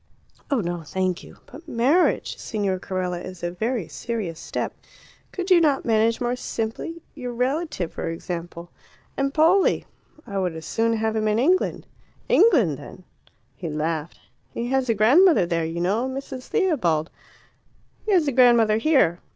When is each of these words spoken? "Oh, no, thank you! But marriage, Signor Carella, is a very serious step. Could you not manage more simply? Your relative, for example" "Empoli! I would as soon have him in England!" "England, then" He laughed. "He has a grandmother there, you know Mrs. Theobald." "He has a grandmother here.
"Oh, 0.49 0.61
no, 0.61 0.81
thank 0.81 1.21
you! 1.21 1.37
But 1.45 1.67
marriage, 1.67 2.35
Signor 2.39 2.79
Carella, 2.79 3.21
is 3.23 3.43
a 3.43 3.51
very 3.51 3.87
serious 3.87 4.39
step. 4.39 4.73
Could 5.31 5.51
you 5.51 5.61
not 5.61 5.85
manage 5.85 6.19
more 6.19 6.35
simply? 6.35 7.03
Your 7.13 7.31
relative, 7.31 7.91
for 7.93 8.09
example" 8.09 8.71
"Empoli! 9.19 9.85
I 10.25 10.39
would 10.39 10.55
as 10.55 10.65
soon 10.65 10.93
have 10.93 11.15
him 11.15 11.27
in 11.27 11.37
England!" 11.37 11.85
"England, 12.29 12.79
then" 12.79 13.03
He 13.61 13.69
laughed. 13.69 14.19
"He 14.55 14.69
has 14.69 14.89
a 14.89 14.95
grandmother 14.95 15.45
there, 15.45 15.65
you 15.65 15.79
know 15.79 16.09
Mrs. 16.09 16.47
Theobald." 16.47 17.11
"He 18.03 18.11
has 18.13 18.27
a 18.27 18.31
grandmother 18.31 18.77
here. 18.77 19.19